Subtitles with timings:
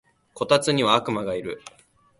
[0.33, 1.61] こたつには悪魔がいる